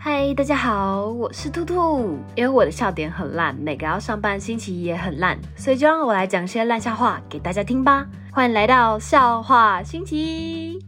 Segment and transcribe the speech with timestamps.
[0.00, 2.16] 嗨，大家好，我是兔兔。
[2.36, 8.06] 因为我的笑点很烂，每个要上班星期一也很烂，所以就让我来讲些烂笑话给大家听吧。
[8.30, 10.78] 欢迎来到笑话星期一。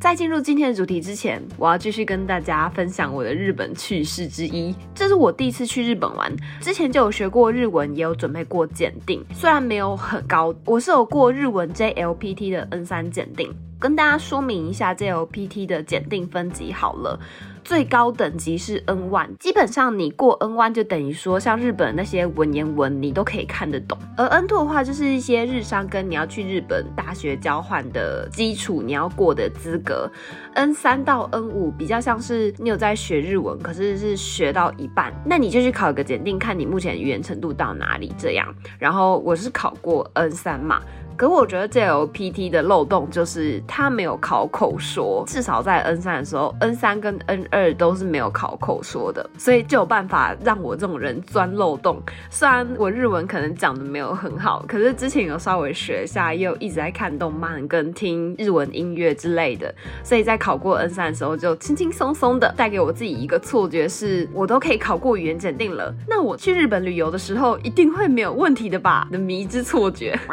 [0.00, 4.74] 在进入今天的主题之前，我要继续跟大家分享我的日本趣事之一。
[4.92, 13.54] 这是我第一次去日本玩，之前就有学过日文，也有准备过检定，虽然没有很高，我是有过日文 JLPT 的 N3 检定。
[13.80, 17.18] 跟大家说明一下 JLPT 的检定分级好了。
[17.62, 23.96] 最高等级是 N1，基本上你过 N1 就等于说，像日本那些文言文你都可以看得懂。
[24.16, 30.10] 而 N2 的话，就是一些日商跟你要去日本大学交换的基础，你要过的资格。
[30.56, 38.52] N3 到 N5 比较像是你有在学日文，可是是学到一半，那你就去考一个检定，看你目前语言程度到哪里这样。
[38.78, 40.80] 然后我是考过 N3 嘛。
[41.20, 52.02] 可我觉得 JLPT 的漏洞就是它没有考口说，至少在 N 三的时候，N 三跟 N 二都是没有考口说的，所以就有办法让我这种人钻漏洞。
[52.30, 69.06] 虽然我日文可能讲的没有很好，可是之前有稍微学一下，又一直在看动漫跟听日文音乐之类的，所以在考过 N 三的时候就轻轻松松的带给我自己一个错觉，是我都可以考过语言检定了，那我去日本旅游的时候一定会没有问题的吧？
[69.12, 70.18] 的迷之错觉。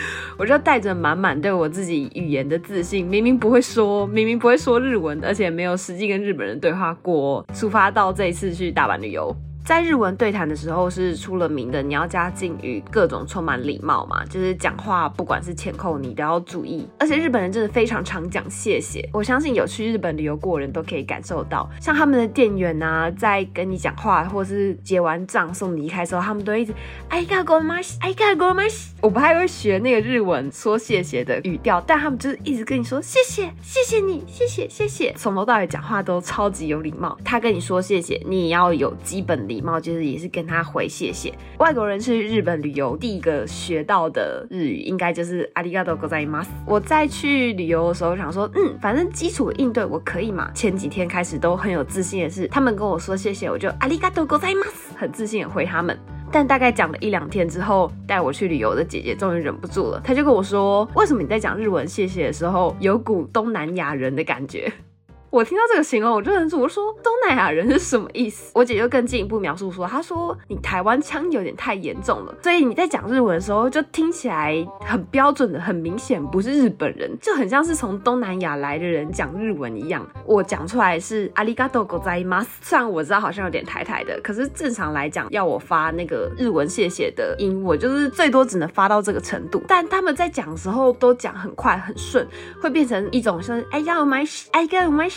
[0.38, 9.34] 我就带着满满对我自己语言的自信，明明不会说，明明不会说日文，而且没有实际跟日本人对话过，出发到这一次去大阪旅游。
[9.64, 16.86] 在日文对谈的时候是出了名的，你要加敬语，各种充满礼貌嘛，就是讲话不管是前后你都要注意。
[16.98, 26.74] 而且日本人真的非常常讲谢谢，我相信有去日本旅游过的人都可以感受到，像他们的店员啊，在跟你讲话或是结完账送你离开的时候，他们都一直
[27.08, 27.76] 哎嘎哥吗？
[28.00, 28.62] 哎嘎哥吗？
[29.00, 37.16] 我不太会学那个日文说谢谢的语调，但他们就是一直跟你说谢谢，谢谢你，谢谢谢谢，从头到尾讲话都超级有礼貌。
[37.24, 39.53] 他跟你说谢谢，你也要有基本礼。
[39.53, 41.33] 礼貌就是也是跟他回谢谢。
[41.57, 46.47] 外国人去日本旅游，第一个学到的日语应该就是ありがとうございます。
[46.65, 50.51] 我在去旅游的时候想说，嗯，反正基础应对我可以嘛。
[50.53, 55.97] 前几天开始都很有自信的是，他们跟我说谢谢，我就ありがとうございます，很自信的回他们。
[56.31, 64.71] 但大概讲了一两天之后，带我去旅游的姐姐终于忍不住了，她就跟我说，为什么你在讲日文谢谢的时候，有股东南亚人的感觉？
[65.33, 68.51] 我听到这个形容，我就忍住，我说东南亚人是什么意思？
[68.55, 80.03] 我姐就更进一步描述说，她说你台湾腔有点太严重了，所以你在讲日文的时候就听起来很标准的，很明显不是日本人，就很像是从东南亚来的人讲日文一样。
[80.25, 89.61] 我讲出来是ありがとうございます，虽然我知道好像有点台台的，可是正常来讲要我发那个日文谢谢的音，我就是最多只能发到这个程度。
[89.67, 92.27] 但他们在讲的时候都讲很快很顺，
[92.59, 95.07] 会变成一种像哎呀我买哎呀我买。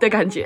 [0.00, 0.44] 的感觉，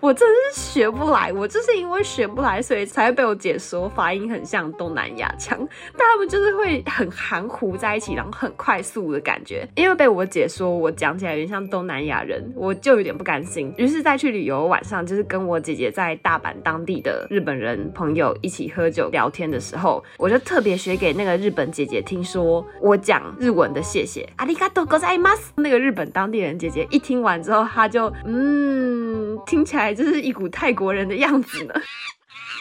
[0.00, 5.58] 我真的是学不来，我就是因为学不来，所以才会被我姐说发音很像东南亚腔。
[5.96, 9.66] 但他们就是会很含糊在一起，然后很快速的感觉。
[9.74, 13.72] 因为被我姐说我讲起来有点像东南亚人，我就有点不甘心。
[13.78, 25.52] 于是，在去旅游晚上，就是跟我姐姐在大阪当地的日本人朋友一起喝酒聊天的时候，我就特别学给那个日本姐姐听，说我讲日文的谢谢，ありがとうございます。
[25.56, 28.59] 那个日本当地人姐姐一听完之后，她就嗯。
[28.61, 31.73] 嗯，听起来就是一股泰国人的样子呢。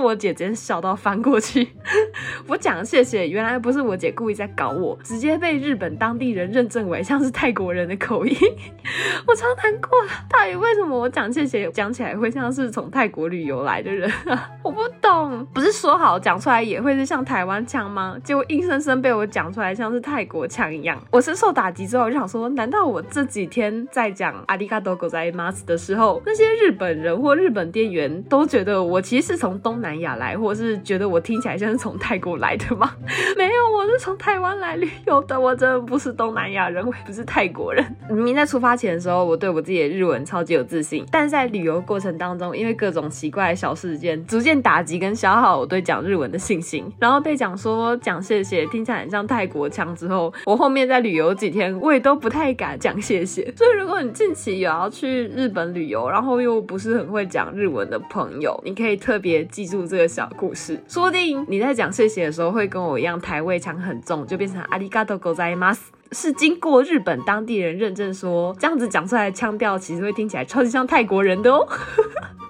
[0.04, 1.70] 我姐真笑到翻过去。
[2.48, 8.36] 我讲谢谢，原来不是我姐故意在搞我，直接被日本当地人认证为像是泰国人的口音，
[9.26, 9.92] 我超难过。
[10.30, 14.52] 到底为什么我讲谢谢讲起来会像是从泰国旅游来的人啊？
[14.64, 18.18] 我不懂，不是说好讲出来也会是像台湾腔吗？
[18.22, 21.02] 结果硬生生被我讲出来像是泰国腔一样。
[21.10, 32.93] 我深受打击之后，我就想说，难道我这几天在讲ありがとうございます的时候，那些日本人或日本店员都觉得我其实是从东南 南亚来，或是觉得我听起来像是从泰国来的吗？
[33.37, 35.39] 没有，我是从台湾来旅游的。
[35.39, 37.85] 我真的不是东南亚人，我也不是泰国人。
[38.09, 46.85] 明明在出发前的时候，我对我自己的日文超级有自信，但是在旅游过程当中，因为各种奇怪的小事件，逐渐打击跟消耗我对讲日文的信心。
[47.01, 53.51] 然后被讲说讲谢谢听起来很像泰国腔之后，我后面在旅游几天，我也都不太敢讲谢谢。
[53.57, 59.86] 所以如果你近期有要去日本旅游，然后又不是很会讲日文的朋友，你可以特别记住。
[59.86, 65.80] 这个小故事，说不定你在讲谢谢的时候会跟我一样台味腔很重，就变成ありがとうございます。
[66.12, 71.68] 是经过日本当地人认证说，这样子讲出来的腔调其实会听起来超级像泰国人的哦。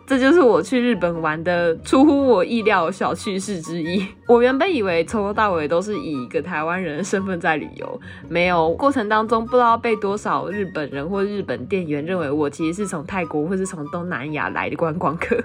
[0.07, 4.05] 这就是我去日本玩的出乎我意料小趣事之一。
[4.27, 7.99] 我原本以为从头到尾都是以一个台湾人的身份在旅游，
[8.29, 15.43] 没有过程当中不知道被多少日本人或日本店员认为我其实是从泰国或是从东南亚来的观光客。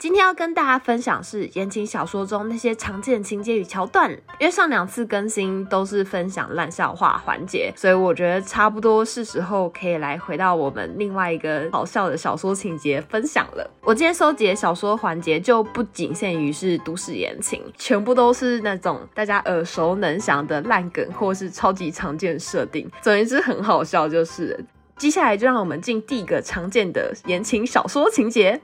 [0.00, 13.70] 今天要跟大家分享是言情小说中那些常见情节与桥段，因为上两次更新都是分享烂笑话环节，所以我觉得差不多是时候可以来回到我们另外一个好笑的小说情节分享了。
[13.82, 24.64] 我今天收集的小说环节就不仅限于是都市言情，全部都是那种大家耳熟能详的烂梗或是超级常见设定，总之很好笑就是。
[24.96, 28.60] 接下来就让我们进第一个常见的言情小说情节。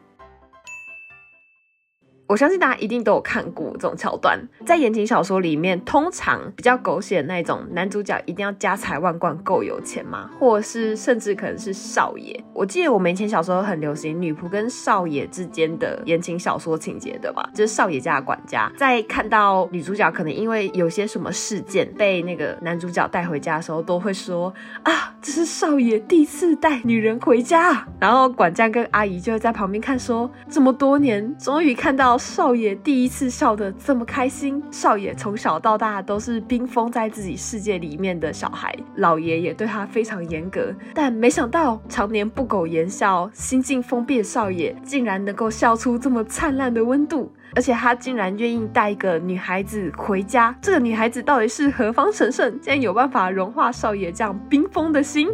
[2.28, 12.42] 我相信大家一定都有看过这种桥段，在言情小说里面，通常比较狗血的那种，男主角一定要家财万贯、够有钱嘛，或是甚至可能是少爷。
[12.52, 17.48] 我记得我们以前小时候很流行女仆跟少爷之间的言情小说情节，对吧？
[17.54, 24.52] 就是少爷家的管家在看到女主角可能因为有些什么事件被那个男主角带回家的时候，都会说
[24.82, 27.86] 啊，这是少爷第一次带女人回家。
[28.00, 32.15] 然后管家跟阿姨就会在旁边看，说这么多年，终于看到。
[32.18, 34.62] 少爷第一次笑得这么开心。
[34.70, 40.74] 少爷从小到大都是冰封在自己世界里面的小孩，老爷也对他非常严格。
[40.94, 50.56] 但没想到常年不苟言笑、心境封闭的少爷，竟然能够笑出这么灿烂的温度，而且他竟然愿意带一个女孩子回家。
[50.60, 55.28] 这个女孩子到底是何方神圣，竟然有办法融化少爷这样冰封的心？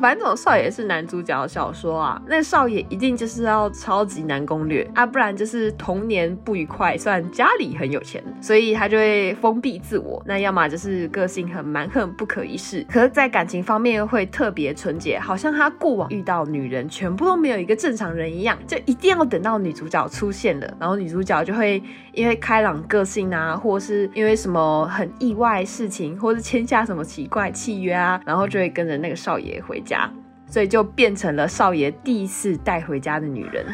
[0.00, 10.22] 反正这种少爷是男主角的小说啊，那少爷一定就是要超级难攻略啊，不然就是童年不愉快，虽然家里很有钱，所以他就会封闭自我。
[10.26, 21.82] 那要么就是个性很蛮横不可一世，可是在感情方面会特别纯洁，好像他过往遇到女人全部都没有一个正常人一样，就一定要等到女主角出现了，然后女主角就会
[22.12, 30.10] 因为开朗个性啊，或是因为什么很意外事情，或是签下什么奇怪契约啊，然后就会跟着那个少爷回家。
[30.46, 33.64] 所以就变成了少爷第一次带回家的女人。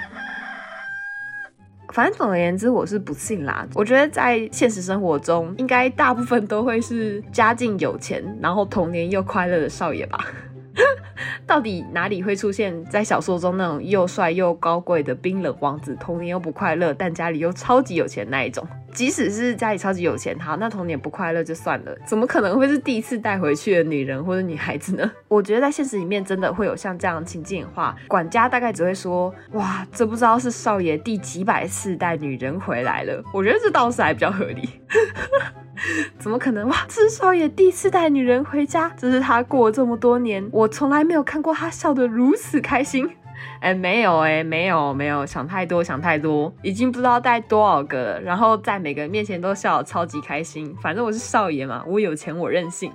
[1.95, 3.67] 反正总而言之，我是不信啦。
[3.75, 10.23] 我觉得在现实生活中，应该大部分都会是家境有钱，然后童年又快乐的少爷吧。
[11.47, 18.69] 到底哪里会出现在小说中那种又帅又高贵的冰冷王子，童年又不快乐，但家里又超级有钱那一种？
[18.96, 25.12] 即使是家里超级有钱，好，那童年不快乐就算了，怎么可能会是第一次带回去的女人或者女孩子呢？
[25.28, 33.22] 我觉得在现实里面真的会有像这样情境的话，管家大概只会说：哇，这不知道是少爷第几百次带女人回来了。
[33.34, 34.66] 我觉得这倒是还比较合理。
[36.19, 36.66] 怎么可能？
[36.69, 43.06] 哇，这是少爷第一次带女人回家，这是他过这么多年，我从来没有看过他笑得如此开心。
[43.67, 50.73] 哎，没有哎，没有没有，想太多想太多，已经不知道带多少个了，然后在每个人面前都笑得超级开心。
[50.81, 52.93] 反正我是少爷嘛，我有钱我任性。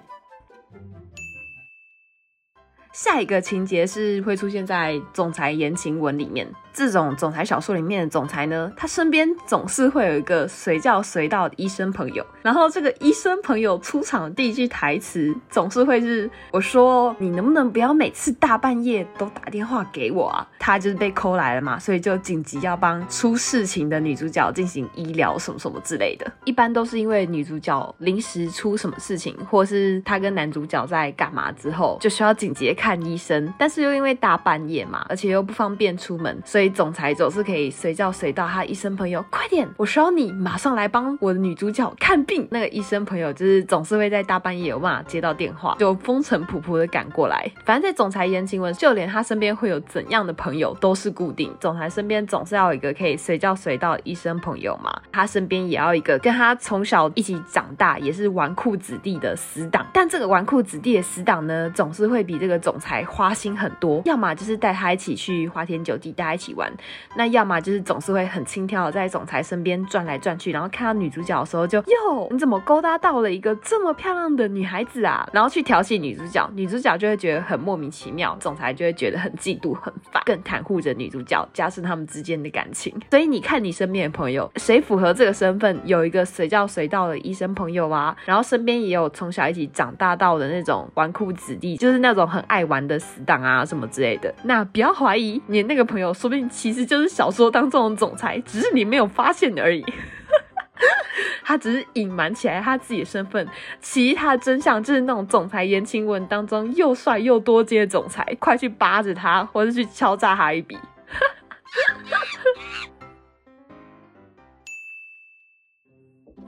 [2.94, 6.48] 下一个情节是会出现在总裁言情文里面。
[6.74, 12.26] 这种总裁小说里面的总裁呢，他身边总是会有一个随叫随到的医生朋友。
[12.42, 26.32] 然后这个医生朋友出场的第一句台词总是会是：“我说你能不能不要每次大半夜都打电话给我啊？”他就是被抠来了嘛，所以就紧急要帮出事情的女主角进行医疗什么什么之类的。
[26.46, 36.61] 一般都是因为女主角临时出什么事情，或是她跟男主角在干嘛之后，就需要紧急看医生，但是又因为大半夜嘛，而且又不方便出门，所以。
[36.62, 42.48] 所以总裁总是可以随叫随到，他医生朋友，快点，我需要你马上来帮我的女主角看病。
[42.52, 47.52] 那个医生朋友就是总是会在大半夜有办法接到电话，就风尘仆仆的赶过来。
[47.66, 51.52] 反正，在总裁言情文，就连他身边会有怎样的朋友都是固定。
[51.60, 59.84] 总裁身边总是要有一个可以随叫随到的医生朋友嘛，他身边也要一个跟他从小一起长大，也是纨绔子弟的死党。
[59.92, 66.51] 但这个纨绔子弟的死党呢，总是会比这个总裁花心很多，要么就是带他一起去花天酒地，大家一起。
[66.56, 66.72] 玩，
[67.16, 75.28] 那要么就是总是会很轻佻的在总裁身边转来转去，然后看到女主角的时候就哟，你怎么勾搭到了一个这么漂亮的女孩子啊？
[75.34, 82.94] 然后去调戏女主角，女主角就会觉得很莫名其妙，总裁就会觉得很嫉妒、很烦，更袒护着女主角，加深他们之间的感情。
[83.10, 85.80] 所以你看你身边的朋友，谁符合这个身份？
[85.86, 94.34] 有一个随叫随到的医生朋友啊，然后身边也有从小一起长大到的那种纨绔子弟，就是那种很爱玩的死党啊什么之类的。
[94.44, 96.41] 那不要怀疑，你那个朋友说不定。
[96.50, 99.84] 其实就是小说当中的总裁，只是你没有发现而已。
[101.44, 103.48] 他只是隐瞒起来他自己的身份，
[103.80, 110.78] 其他真相就是那种总裁言情文当中又帅又多金的总裁，快去扒着他，或者去敲诈他一笔。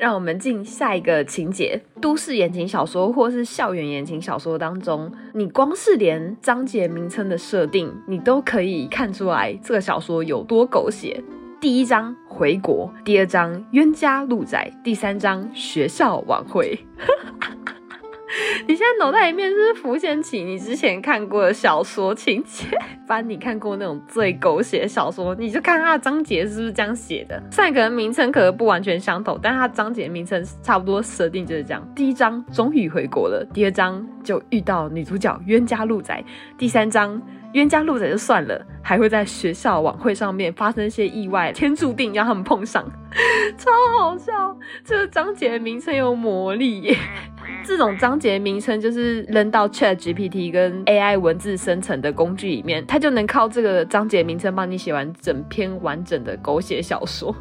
[0.03, 11.23] 让我们进下一个情节：都市言情小说或是校园言情小说当中，你光是连章节名称的设定，你都可以看出来这个小说有多狗血。
[11.61, 16.77] 第一章回国，第二章冤家路窄，第三章学校晚会。
[18.67, 22.65] 你现在脑袋里面是不是浮现起你之前看过的小说情节？
[23.05, 27.41] 翻你看过那种最狗血的小说，你就看它的章节是不是这样写的？
[27.51, 31.87] 虽然可能名称可能不完全相同，但它章节名称差不多设定就是这样。
[31.93, 36.23] 第一章终于回国了，第二章就遇到女主角冤家路窄，
[36.57, 37.21] 第三章。
[37.53, 42.83] 冤家路窄就算了，还会在学校晚会上面发生一些意外，天注定让他们碰上，
[43.55, 44.57] 超好笑。
[44.83, 46.97] 这个章节名称有魔力耶！
[47.65, 57.33] 这种章节名称就是扔到 Chat GPT 跟 AI 文字生成的工具里面，它就能靠这个章节名称帮你写完整篇完整的狗血小说，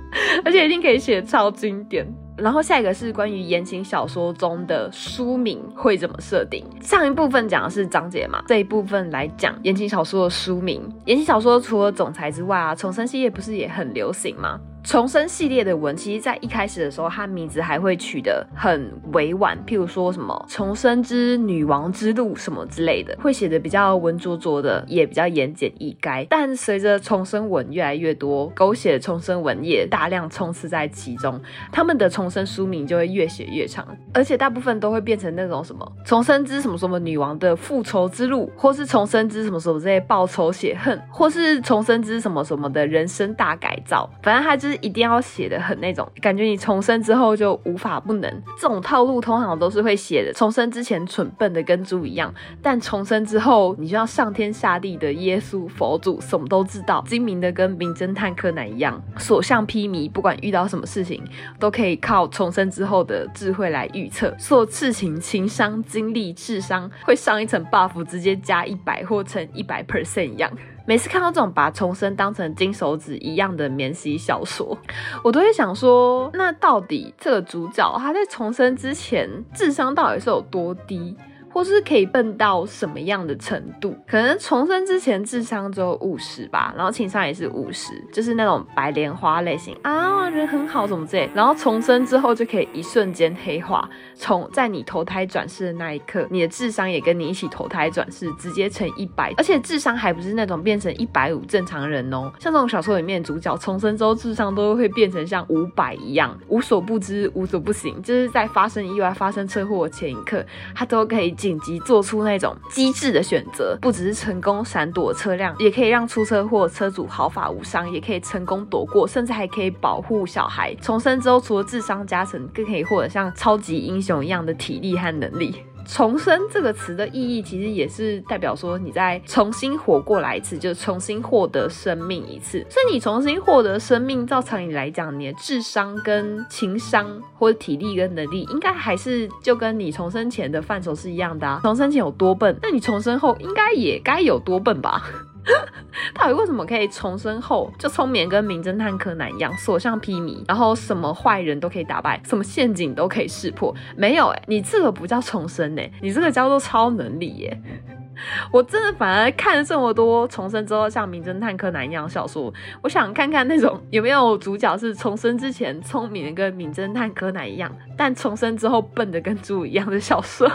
[0.44, 2.06] 而且一定可以写超经典。
[2.36, 6.64] 然后下一个是关于言情小说中的书名会怎么设定。
[6.80, 10.80] 上一部分讲的是章节嘛，这一部分来讲言情小说的书名。
[11.04, 14.58] 言情小说除了总裁之外啊，重生系列不是也很流行吗？
[14.84, 26.26] 重生系列的文，其实在一开始的时候，它名字还会取得很委婉，譬如说什么“重生之女王之路”什么之类的，会写的比较文绉绉的，也比较言简意赅。
[26.28, 44.71] 但随着重生文越来越多，狗血的重生文也大量充斥在其中，他们的重生书名就会越写越长，而且大部分都会变成那种什么“重生之什么什么女王的复仇之路”，或是“重生之什么什么这些报仇雪恨”，或是“重生之什么什么的人生大改造”，反正它就是。
[44.76, 48.42] 一定要写的很那种感觉，你重生之后就无法不能。
[48.58, 61.22] 这种套路通常都是会写的，重生之前蠢笨的跟猪一样，但重生之后你就像上天下地的耶稣佛祖，什么都知道，精明的跟名侦探柯南一样，所向披靡，不管遇到什么事情
[61.58, 64.34] 都可以靠重生之后的智慧来预测。
[64.38, 70.50] 所有事情情商、精力、智商会上一层 buff，直接加一百或乘一百 percent 一样。
[70.84, 74.76] 每次看到这种把重生当成金手指一样的免洗小说，
[75.22, 81.16] 我都会想说，那到底这个主角他在重生之前智商到底是有多低？
[81.52, 83.94] 或是可以笨到什么样的程度？
[84.06, 91.28] 可能重生之前智商只有五十吧，然后情商也是五十，就是那种白莲花类型啊，人很好怎么这？
[91.34, 110.42] 然后重生之后就可以一瞬间黑化，从在你投胎转世的那一刻，你的智商也跟你一起投胎转世，直接乘一百，而且智商还不是那种变成一百五正常人哦，像这种小说里面的主角重生之后智商都会变成像五百一样，无所不知无所不行，就是在发生意外、发生车祸的前一刻，
[110.74, 111.34] 他都可以。
[111.42, 120.72] 紧急做出那种机智的选择，不只是成功闪躲车辆，也可以让出车祸车主毫发无伤，也可以成功躲过，甚至还可以保护小孩。
[120.76, 125.56] 重生之后，除了智商加成，更可以获得像超级英雄一样的体力和能力。
[125.86, 132.64] 重生这个词的意义，其实也是代表说你再重新活过来一次，就重新获得生命一次。
[132.70, 141.60] 所以你重新获得生命，照常理来讲，你的智商跟情商或者体力跟能力，应该还是就跟你重生前的范畴是一样的啊。
[141.62, 145.02] 重生前有多笨，那你重生后应该也该有多笨吧？
[146.14, 153.74] 到底为什么可以重生后就聪明，跟名侦探柯南一样所向披靡，然后什么坏人都可以打败，什么陷阱都可以识破？
[153.96, 157.62] 没有哎，你这个不叫重生哎，你这个叫做超能力耶！
[158.52, 170.48] 我真的反而看了这么多重生之后像名侦探柯南一样小说，我想看看那种有没有主角是重生之前聪明跟名侦探柯南一样，但重生之后笨的跟猪一样的小说。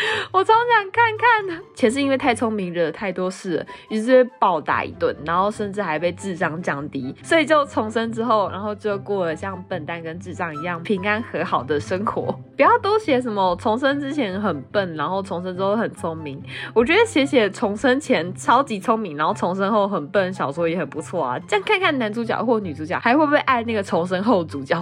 [0.32, 12.38] 我超想看看的，前世因为太聪明惹太多事，于是被暴打一顿，然后甚至还被智商降低，所以就重生之后，然后就过了像笨蛋跟智障一样平安和好的生活。
[12.56, 16.42] 不要都写什么重生之前很笨，然后重生之后很聪明。
[16.74, 21.38] 我觉得写写重生前超级聪明，然后重生后很笨，小说也很不错啊。
[21.48, 24.80] 这样看看男主角或女主角还会不会爱那个重生后主角？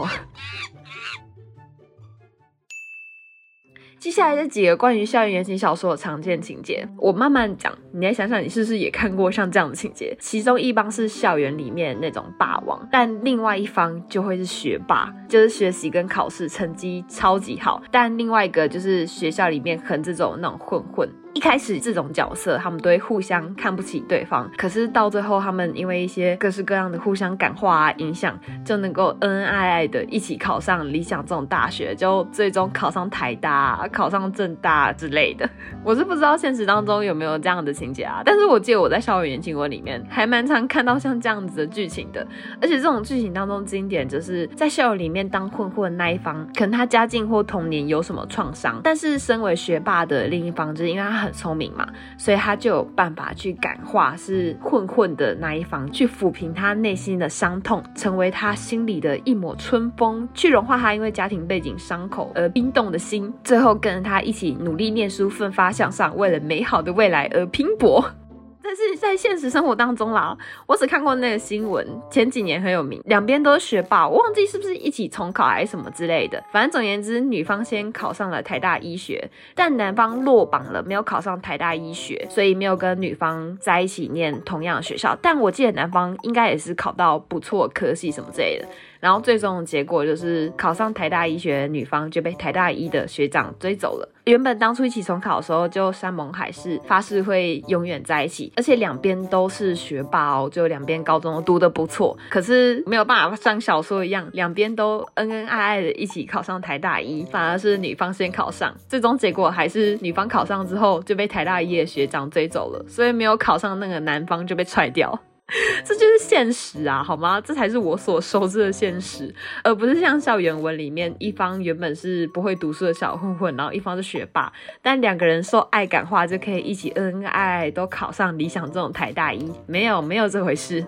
[3.98, 10.16] 接下来这几个关于校园言情小说的常见情节，我慢慢讲，你来想想，你是不是也看过像这样的情节？
[10.20, 21.08] 其中一方是校园里面那种霸王，但另外一方就会是学霸，就是学习跟考试成绩超级好，但另外一个就是学校里面很这种那种混混。
[21.34, 35.48] 一开始这种角色，他们都会互相看不起对方，可是到最后，他们因为一些各式各样的互相感化啊、影响，就能够恩恩爱爱的一起考上理想这种大学，就最终考上台大、考上政大之类的。
[35.84, 42.26] 我是不知道现实当中有没有这样的情节啊，但是我记得我在校园言情文里面还蛮常看到像这样子的剧情的，
[42.60, 68.04] 而且这种剧情当中经典就是在校园里面当混混那一方，可能他家境或童年有什么创伤，但是身为学霸的另一方，就是因为他很聪明嘛，所以他就有办法去感化是混混的那一方，去抚平他内心的伤痛，成为他心里的一抹春风，去融化他因为家庭背景伤口而冰冻的心，最后跟着他一起努力念书，奋发向上，为了美好的未来而拼搏。
[68.60, 76.44] 但是在现实生活当中啦，我只看过那个新闻，前几年很有名，两边都是学霸，我忘记是不是一起重考还是什么之类的。
[76.52, 85.16] 反正总言之，女方先考上了台大医学，但男方落榜了，没有考上台大医学，所以没有跟女方在一起念同样的学校。
[85.22, 88.68] 但我记得男方应该也是考到不错科系什么之类的。
[89.00, 94.08] 然后最终的结果就是考上台大医学女方就被台大医的学长追走了。
[94.24, 102.14] 原本当初一起重考的时候就山盟海誓，发誓会永远在一起，而且两边都是学霸哦，就两边高中都读得不错。
[102.28, 108.74] 可是没有办法像小说一样，两边都恩恩爱爱的一起考上台大医，反而是女方先考上。
[108.86, 115.18] 最终结果还是女方考上之后就被台大医的学长追走了，所以没有考上那个男方就被踹掉。
[115.82, 117.40] 这就是现实啊，好吗？
[117.40, 124.52] 这才是我所熟知的现实，而不是像校园文里面，一方原本是不会读书的小混混，然后一方是学霸，
[124.82, 130.84] 但两个人受爱感化就可以一起恩爱都考上理想这种台大一，没有没有这回事。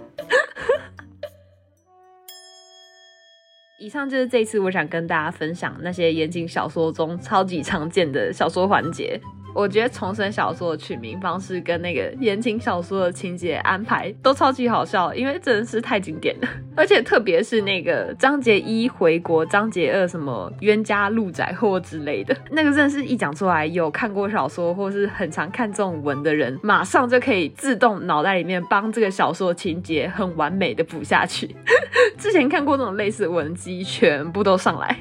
[3.80, 9.18] 以上就是这次我想跟大家分享那些言情小说中超级常见的小说环节。
[9.52, 16.48] 我觉得重生小说的取名方式跟那个言情小说的情节安排都超级好笑，因为真的是太经典了。
[16.76, 31.56] 而且特别是那个章节一回国，章节二什么冤家路窄或之类的，那个真的是一讲出来，有看过小说或是很常看这种文的人，马上就可以自动脑袋里面帮这个小说情节很完美的补下去。
[32.16, 34.96] 之前看过这种类似的文机，全部都上来。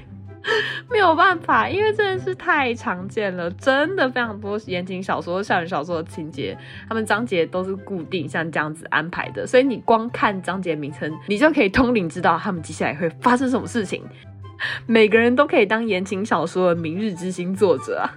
[0.89, 14.03] 没有办法，因为真的是太常见了，真的非常多言情小说、校园小说的情节，他们章节都是固定像这样子安排的，所以你光看章节名称，你就可以通灵知道他们接下来会发生什么事情。
[14.87, 18.07] 每个人都可以当言情小说的明日之星作者啊！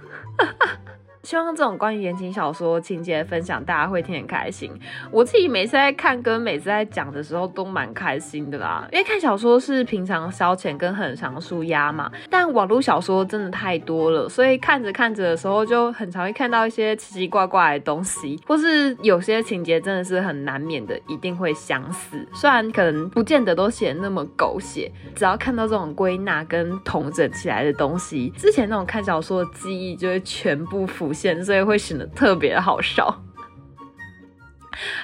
[1.23, 4.69] 希望这种关于言情小说情节的分享，大家会听很开心。
[5.09, 8.85] 我自己每次在看跟每次在讲的时候，都蛮开心的啦。
[8.91, 22.27] 因为看小说是平常消遣跟很常舒压嘛，但网络小说真的太多了，所以看着看着的时候，就很常会看到一些奇奇怪怪的东西，或是有些情节真的是很难免的，一定会相似。
[22.33, 31.12] 虽然可能不见得都写那么狗血，只要看到这种归纳跟统整起来的东西，之前那种看小说的记忆就会全部浮
[31.43, 33.23] 所以会显得特别好笑。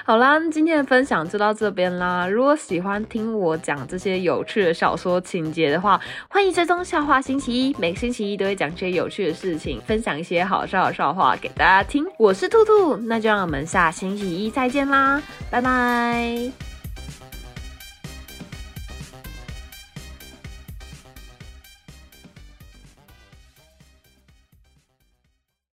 [0.04, 2.26] 好啦，今天的分享就到这边啦。
[2.26, 12.04] 如果喜欢听我讲这些有趣的小说情节的话，欢迎追踪笑话星期一，每个星期一都会讲这些有趣的事情，分享一些好笑的笑话给大家听。
[12.18, 16.69] 我是兔兔，那就让我们下星期一再见啦，拜拜。